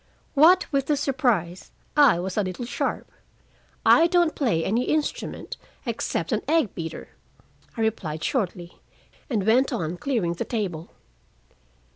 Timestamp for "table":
10.45-10.89